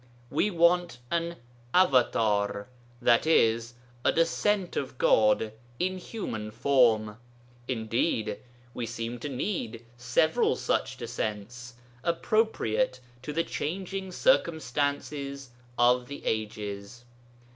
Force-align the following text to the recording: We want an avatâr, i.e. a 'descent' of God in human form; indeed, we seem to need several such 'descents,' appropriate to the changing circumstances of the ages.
We 0.31 0.49
want 0.49 0.97
an 1.11 1.35
avatâr, 1.75 2.65
i.e. 3.05 3.61
a 4.03 4.11
'descent' 4.11 4.75
of 4.75 4.97
God 4.97 5.53
in 5.77 5.99
human 5.99 6.49
form; 6.49 7.17
indeed, 7.67 8.39
we 8.73 8.87
seem 8.87 9.19
to 9.19 9.29
need 9.29 9.85
several 9.97 10.55
such 10.55 10.97
'descents,' 10.97 11.75
appropriate 12.03 12.99
to 13.21 13.31
the 13.31 13.43
changing 13.43 14.11
circumstances 14.11 15.51
of 15.77 16.07
the 16.07 16.25
ages. 16.25 17.05